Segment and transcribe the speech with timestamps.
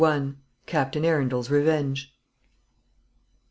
[0.65, 2.11] CAPTAIN ARUNDEL'S REVENGE.